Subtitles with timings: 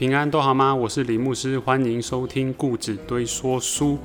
[0.00, 0.74] 平安都好吗？
[0.74, 3.98] 我是李牧师，欢迎收听故纸堆说书。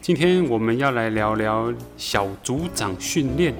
[0.00, 3.52] 今天我们要来聊聊小组长训练。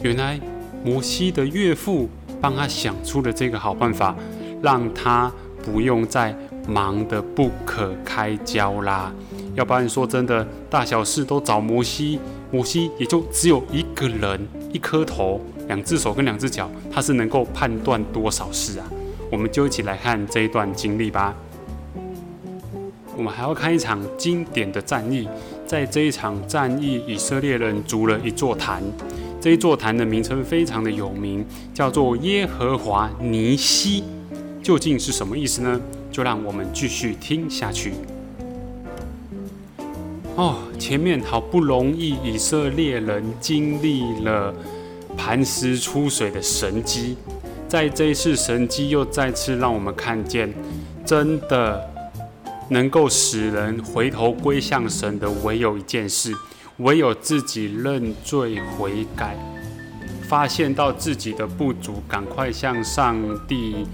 [0.00, 0.40] 原来
[0.82, 2.08] 摩西的岳父
[2.40, 4.16] 帮他想出了这个好办法，
[4.62, 5.30] 让他
[5.62, 6.34] 不用再
[6.66, 9.12] 忙得不可开交啦。
[9.54, 12.18] 要不然说真的，大小事都找摩西，
[12.50, 18.90] 摩西也就只有一个人，一颗头，两只手跟两只脚，他是能够判断多少事啊？
[19.30, 21.34] 我们就一起来看这一段经历吧。
[23.16, 25.28] 我们还要看一场经典的战役，
[25.66, 28.82] 在这一场战役，以色列人筑了一座坛。
[29.40, 34.02] 这一座坛的名称非常的有名，叫做耶和华尼西。
[34.62, 35.80] 究竟是什么意思呢？
[36.10, 37.92] 就让我们继续听下去。
[40.36, 44.52] 哦，前面好不容易，以色列人经历了
[45.16, 47.16] 磐石出水的神迹。
[47.74, 50.48] 在这一次神迹又再次让我们看见，
[51.04, 51.84] 真的
[52.68, 56.32] 能够使人回头归向神的，唯有一件事，
[56.76, 59.36] 唯有自己认罪悔改，
[60.28, 63.16] 发现到自己的不足，赶快向上
[63.48, 63.84] 帝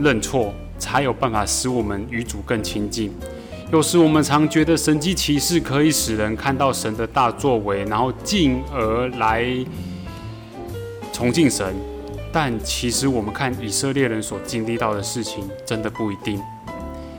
[0.00, 3.12] 认错，才有办法使我们与主更亲近。
[3.70, 9.46] 有时我们常觉得神迹奇事可以使人看到神的大作为，然后进而来
[11.12, 11.76] 崇敬神。
[12.32, 16.40] 但其实我们看以色列人所经历到的事情，真的不一定。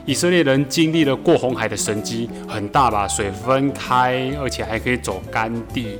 [0.06, 5.98] 以色列人经历了过红海的神迹，很大把水分开，而且还可以走干地。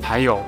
[0.00, 0.40] 还有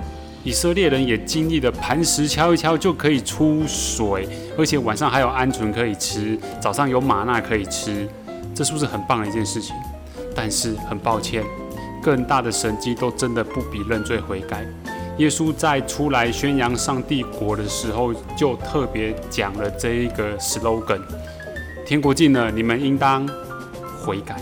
[0.43, 8.09] 以色列人也经历了磐石敲一敲就可以出水，而且晚上还有鹌鹑可以吃，早上有玛纳可以吃，
[8.55, 9.77] 这是不是很棒的一件事情？
[10.35, 11.45] 但是很抱歉，
[12.03, 14.65] 更大的神迹都真的不比认罪悔改。
[15.19, 21.01] 耶稣在出来宣扬上帝国的时候，就特别讲了这一个 slogan：“
[21.85, 23.29] 天国近了，你们应当
[24.01, 24.37] 悔改。”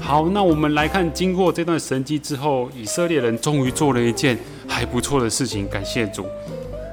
[0.00, 4.36] 好，那我们来看，经过这段神迹之后，以色列人终于做了一件
[4.66, 6.26] 还不错的事情，感谢主。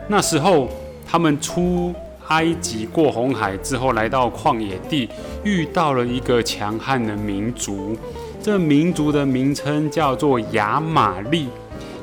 [0.09, 0.67] 那时候
[1.07, 1.95] 他们出
[2.27, 5.09] 埃及过红海之后，来到旷野地，
[5.43, 7.97] 遇到了一个强悍的民族，
[8.43, 11.47] 这民族的名称叫做亚玛利。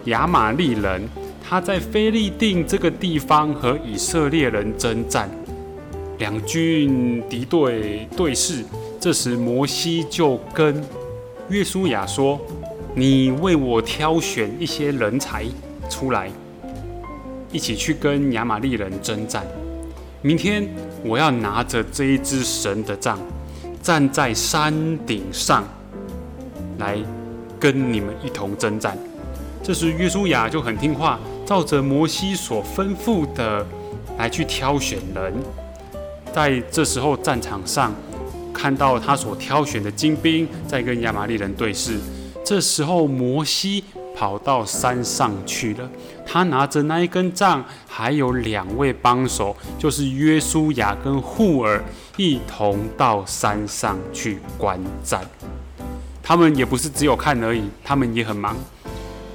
[0.06, 1.08] 亚玛利人，
[1.48, 5.28] 他在菲利定这个地方和以色列人征战，
[6.18, 8.64] 两军敌对对视。
[9.00, 10.82] 这时摩西就跟
[11.48, 12.40] 约书亚说
[12.94, 15.44] ：“你为我挑选一些人才
[15.88, 16.30] 出来，
[17.52, 19.46] 一起去跟亚玛利人征战。
[20.22, 20.68] 明天
[21.04, 23.18] 我要拿着这一支神的杖，
[23.82, 24.72] 站在山
[25.06, 25.64] 顶上，
[26.78, 26.98] 来
[27.60, 28.96] 跟你们一同征战。”
[29.66, 33.66] 这时，约书亚就很听话，照着摩西所吩咐的
[34.16, 35.34] 来去挑选人。
[36.32, 37.92] 在这时候，战场上
[38.54, 41.98] 看到他所挑选的精兵在跟亚玛利人对视。
[42.44, 43.82] 这时候，摩西
[44.14, 45.90] 跑到山上去了，
[46.24, 51.82] 他拿着那一根杖，还有两位帮手，就是约书亚跟户尔，
[52.16, 55.28] 一同到山上去观战。
[56.22, 58.56] 他们也不是只有看而已，他们也很忙。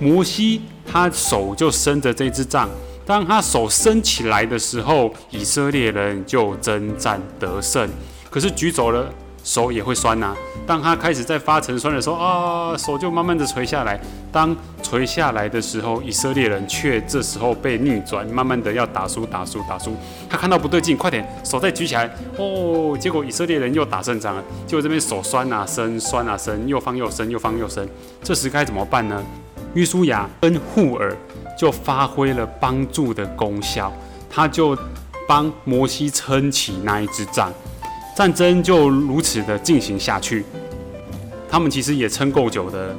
[0.02, 2.68] 摩西他手就伸着这支杖，
[3.06, 7.88] 当他手伸起来的时候，以色列人就征战得胜。
[8.32, 9.14] 可是举走了
[9.44, 10.36] 手也会酸呐。
[10.66, 14.00] 当他开始在发沉酸的时候啊，手就慢慢的垂下来。
[14.32, 19.96] 当垂下来的时候，以色列人却这时候被逆转，慢慢的要打输打输打输。
[20.28, 22.98] 他看到不对劲，快点手再举起来哦。
[23.00, 24.44] 结果以色列人又打胜仗了。
[24.66, 27.88] 结果这边手酸啊伸，酸啊伸，又放又伸，又放又伸。
[28.24, 29.24] 这时该怎么办呢？
[29.74, 31.16] 约书亚跟户尔
[31.58, 33.92] 就发挥了帮助的功效，
[34.30, 34.78] 他就
[35.28, 37.54] 帮摩西撑起那一支杖，
[38.16, 40.46] 战争就如此的进行下去。
[41.50, 42.96] 他们其实也撑够久的。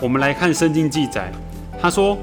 [0.00, 1.32] 我们来看圣经记载，
[1.80, 2.16] 他说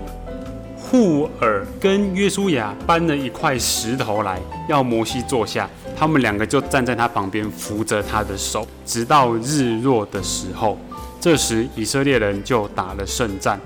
[0.77, 10.77] 户尔跟约书亚搬了一块石头来，要摩西坐下，他们两个就站在他旁边扶着他的手，直到日落的时候。
[11.19, 13.59] 这时以色列人就打了胜战。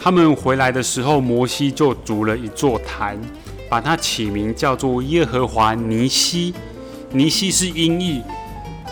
[0.00, 3.18] 他们回来的时候，摩西就筑了一座坛，
[3.68, 6.54] 把它起名叫做耶和华尼西。
[7.10, 8.22] 尼西是音译，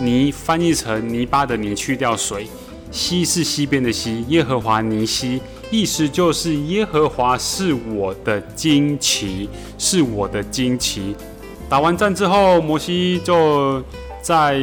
[0.01, 2.49] 尼翻译成泥巴的泥，去掉水，
[2.91, 4.25] 西是西边的西。
[4.29, 9.49] 耶和华尼西，意思就是耶和华是我的旌旗，
[9.79, 11.15] 是我的旌旗。
[11.69, 13.83] 打完战之后，摩西就
[14.21, 14.61] 在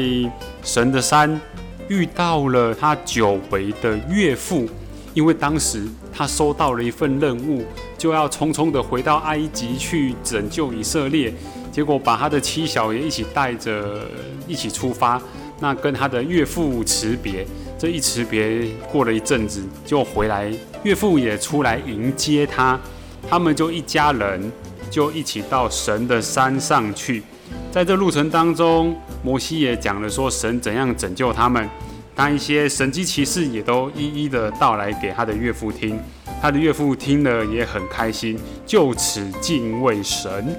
[0.63, 1.39] 神的山
[1.87, 4.67] 遇到了他久违的岳父。
[5.13, 7.63] 因为当时他收到了一份任务，
[7.97, 11.33] 就要匆匆的回到埃及去拯救以色列。
[11.71, 14.01] 结果把他的妻小也一起带着
[14.47, 15.19] 一起出发，
[15.59, 17.45] 那跟他的岳父辞别。
[17.79, 22.79] 这一辞别，过了一阵子就回来，岳父也出来迎接他，
[23.27, 24.51] 他们就一家人
[24.89, 27.23] 就一起到神的山上去。
[27.71, 31.67] 在这路程当中，摩西也讲了说神怎样拯救他们，
[32.15, 35.99] 当一些神机骑士也都一一的到来给他的岳父听，
[36.41, 40.55] 他的岳父听了也很开心，就此敬畏神。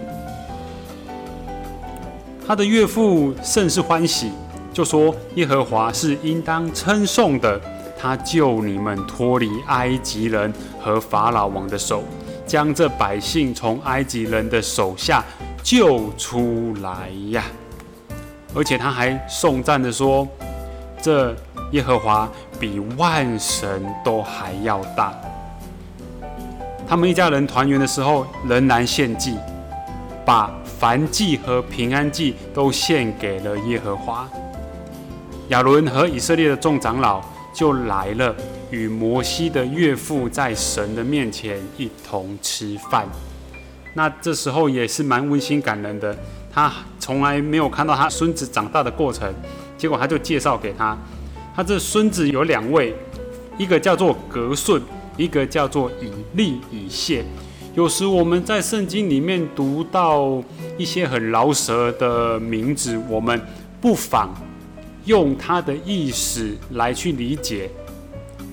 [2.47, 4.33] 他的岳父甚是欢喜。
[4.73, 7.61] 就说耶和华是应当称颂的，
[7.97, 12.03] 他救你们脱离埃及人和法老王的手，
[12.45, 15.25] 将这百姓从埃及人的手下
[15.63, 17.45] 救出来呀！
[18.53, 20.27] 而且他还颂赞的说，
[21.05, 21.37] 这
[21.73, 22.27] 耶和华
[22.59, 25.13] 比万神都还要大。
[26.89, 29.37] 他们一家人团圆的时候，仍然献祭，
[30.25, 34.27] 把燔祭和平安祭都献给了耶和华。
[35.49, 37.23] 亚伦和以色列的众长老
[37.53, 38.35] 就来了，
[38.71, 43.07] 与摩西的岳父在神的面前一同吃饭。
[43.93, 46.17] 那这时候也是蛮温馨感人的。
[46.55, 49.35] 他从来没有看到他孙子长大的过程，
[49.77, 50.97] 结果他就介绍给他。
[51.57, 52.95] 他这孙子有两位，
[53.59, 54.81] 一个叫做格顺，
[55.17, 57.25] 一个叫做以利以谢。
[57.75, 60.41] 有时我们在圣经里面读到
[60.79, 63.41] 一些很饶舌的名字，我们
[63.81, 64.33] 不妨。
[65.07, 67.71] 用它的意思来去理解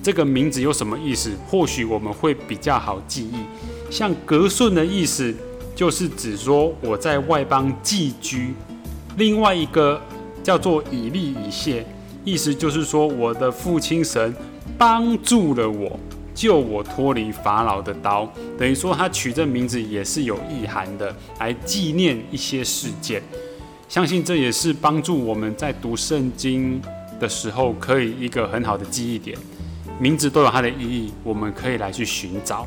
[0.02, 3.36] 这个名字有什么意思，或许我们会比较好记忆。
[3.90, 5.34] 像格顺的意思，
[5.74, 8.52] 就是指说我在外邦寄居；
[9.16, 10.00] 另外一个
[10.42, 11.84] 叫做以利以谢，
[12.24, 14.34] 意思就是说我的父亲神
[14.76, 15.98] 帮助了我，
[16.34, 18.30] 救我脱离法老的刀。
[18.58, 23.22] 等于说他取这名字也是有意涵的，来纪念一些事件。
[23.88, 26.80] 相信这也是帮助我们在读圣经
[27.20, 29.36] 的时候，可以一个很好的记忆点。
[29.98, 32.66] 名字都有它的意义，我们可以来去寻找。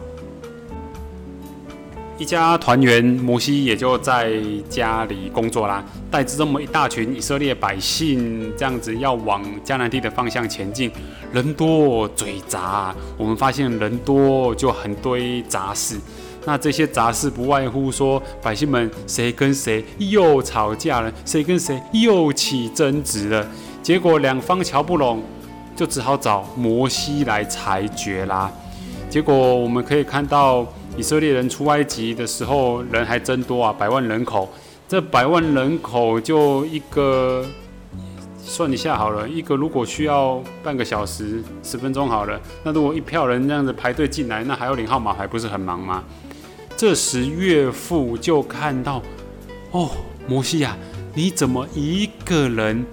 [2.18, 4.32] 一家团圆，摩西也就在
[4.70, 10.90] 家里工作啦，带着这么一大群以色列百姓，这样子要往迦南地的方向前进。
[11.34, 16.00] 人多嘴杂，我们发现人多就很堆杂事。
[16.46, 23.46] 那这些杂事不外乎说，百姓们谁跟谁又吵架了，谁跟谁又起争执了，
[23.84, 25.22] 结果两方瞧不拢，
[25.76, 28.50] 就只好找摩西来裁决啦。
[29.10, 30.66] 结果我们可以看到，
[30.98, 34.50] 以色列人出埃及的时候人还真多啊，百万人口。
[34.88, 37.44] 这百万人口就一个
[38.42, 46.04] 算一下好了，一个如果需要半个小时、十分钟好了，那如果一票人这样子排队进来，那还要领号码，还不是很忙吗？
[46.78, 49.02] 这时岳父就看到，
[49.72, 49.90] 哦，
[50.28, 50.78] 摩西呀，
[51.14, 52.86] 你怎么一个人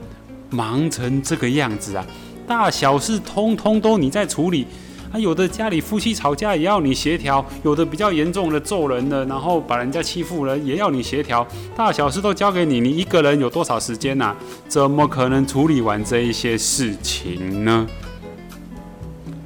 [0.48, 2.06] 忙成这个样子啊？
[2.46, 4.66] 大小事通通都你在处理，
[5.12, 14.34] 啊，有的家里夫妻吵架也要你协调，有的比较严重的揍人的，然后把人家欺负了也要你协调，大小事都交给你，你一个人有多少时间呐？
[14.66, 17.86] 怎么可能处理完这一些事情呢？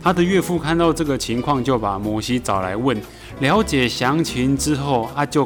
[0.01, 2.97] 他的岳父看到这个情况，就把摩西找来问。
[3.41, 5.45] 了解详情之后，啊，就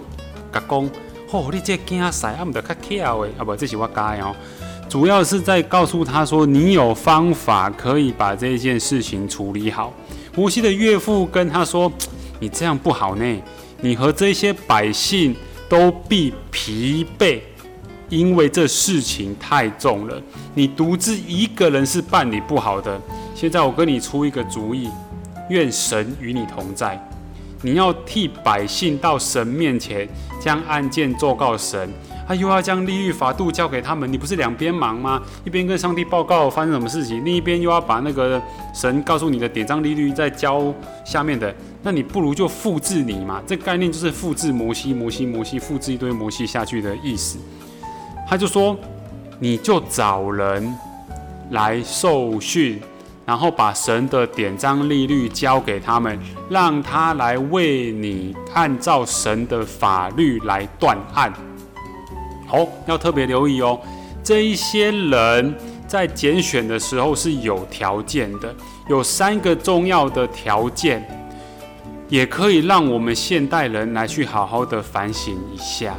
[0.53, 0.91] 甲讲，
[1.31, 2.13] 哦，你这惊，啊，
[2.45, 4.37] 唔得较巧诶，啊不，这是我加哦。
[4.87, 9.93] 主要是在告诉他说，你有方法可以把这件事情处理好。
[10.35, 11.91] 摩西的岳父跟他说，
[12.39, 13.43] 你这样不好呢，
[13.81, 15.35] 你和这些百姓
[15.69, 17.41] 都必疲惫，
[18.09, 20.23] 因为这事情太重了，
[20.55, 23.01] 你独自一个人是办理不好的。
[23.35, 24.89] 现在我跟你出一个主意，
[25.49, 27.01] 愿神与你同在。
[27.63, 30.09] 你要替百姓到神面前
[30.41, 31.91] 将案件奏告神，
[32.31, 35.21] 他又要将利率法度交给他们，你不是两边忙吗？
[35.45, 38.41] 一边跟上帝报告发生什么事情，另一边又要把那个
[38.73, 40.73] 神告诉你的典章利率再交
[41.05, 43.43] 下面的，那你不如就复制你嘛。
[43.49, 47.37] 这概念就是复制摩西、摩西、摩西，复制一堆摩西下去的意思。
[48.29, 48.79] 他就说，
[49.41, 50.73] 你就找人
[51.51, 52.81] 来受训。
[53.27, 56.19] 然后把神的典章利率交给他们，
[56.49, 61.33] 让他来为你按照神的法律来断案。
[62.51, 63.79] 好，要特别留意哦。
[64.25, 65.55] 这一些人
[65.87, 68.53] 在拣选的时候是有条件的，
[68.89, 71.07] 有三个重要的条件，
[72.09, 75.95] 也可以让我们现代人来去好好的反省一下。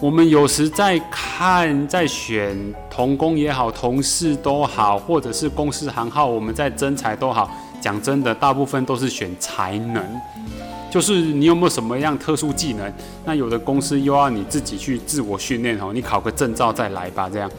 [0.00, 2.56] 我们有时在看、在选
[2.88, 7.50] 同工也好、同事都好，或者是公司行号，我们在征才都好。
[7.82, 10.02] 讲真的，大部分都是选才能。
[10.90, 12.92] 就是你有没有什么样特殊技能？
[13.24, 17.50] 那有的公司又要你自己去自我训练哦，你考个证照再来吧，这样。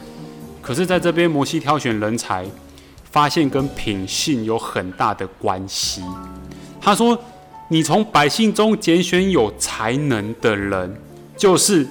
[0.60, 2.46] 可是在这边摩西挑选人才，
[3.10, 6.02] 发现跟品性有很大的关系。
[6.80, 7.18] 他说
[7.68, 10.96] ：“你从百姓中拣选有才能的人，
[11.36, 11.86] 就是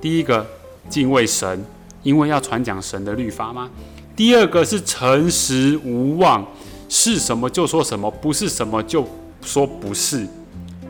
[0.00, 0.46] 第一个
[0.88, 1.62] 敬畏神，
[2.02, 3.68] 因为要传讲神的律法吗？
[4.16, 6.46] 第二个是诚实无妄，
[6.88, 9.06] 是什么就说什么，不是什么就
[9.42, 10.26] 说不是。”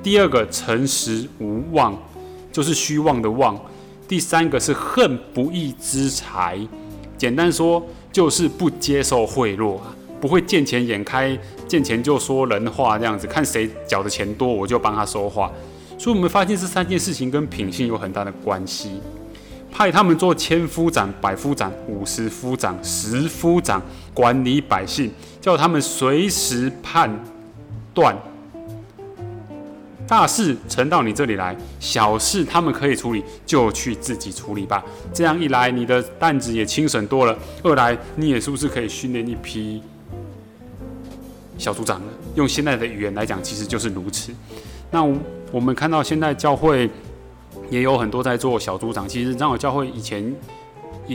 [0.02, 1.97] 第二个诚实无妄，
[2.50, 3.54] 就是虚妄的妄；
[4.09, 6.59] 第三个是恨不义之财，
[7.19, 9.78] 简单说就是不接受贿赂，
[10.19, 11.38] 不会见钱眼开，
[11.69, 15.52] 见钱就说人话这样子，看谁缴的钱多我就帮他说话。
[15.99, 19.00] 所以，我们发现这三件事情跟品性有很大的关系。
[19.71, 23.80] 派他们做千夫长、百夫长、五十夫长、十夫长，
[24.14, 27.23] 管理百姓，叫他们随时判
[27.92, 28.16] 断。
[30.11, 34.85] 大事呈到你这里来，小事他们可以处理，就去自己处理吧。
[35.14, 39.81] 这样一来，你的担子也轻省多了；二来，你也是不是可以训练一批
[41.57, 42.09] 小组长呢？
[42.35, 44.33] 用现在的语言来讲，其实就是如此。
[44.90, 45.00] 那
[45.52, 46.90] 我们看到现在教会
[47.71, 50.35] 也有很多在做小组长，其实长老教会以前。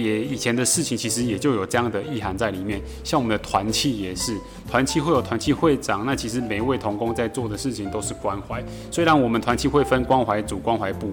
[0.03, 4.37] 也以前的事情其实也就有这样的意涵在里面，像我们的团契也是，
[4.69, 8.63] 团契会有团契会长，那其实每一位同工在做的事情都是关怀。
[8.91, 11.11] 虽然我们团契会分关怀组、关怀部，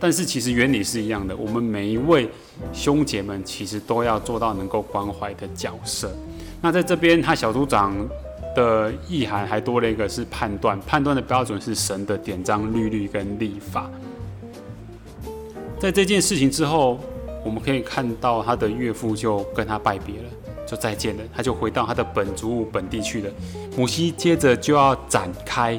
[0.00, 1.36] 但是其实原理是一样的。
[1.36, 2.28] 我们每一位
[2.72, 6.10] 兄姐们其实都要做到能够关怀的角色。
[6.60, 7.94] 那在这边，他小组长
[8.56, 13.90] 的意涵还多了一个是判断，判断的标准是神的典章、律律跟立法。
[15.78, 16.98] 在这件事情之后。
[17.44, 20.30] 我们可以看到他的岳父就跟他拜别了，
[20.66, 23.30] 就再见了，他就回到他的本族本地去了。
[23.76, 25.78] 母西接着就要展开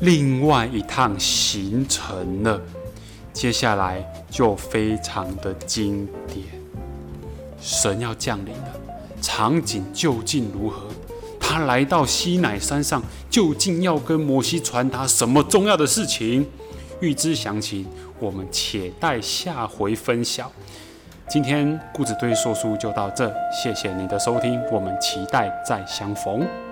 [0.00, 2.60] 另外一趟行程了，
[3.32, 6.44] 接下来就非常的经典，
[7.60, 8.74] 神要降临了，
[9.22, 10.88] 场景究竟如何？
[11.40, 16.46] 他来到西乃山上，究竟要跟摩西传达什么重要的事情？
[17.00, 17.86] 欲知详情，
[18.18, 20.52] 我们且待下回分晓。
[21.28, 26.67] 今天故子对说书就到这，谢谢你的收听，我们期待再相逢。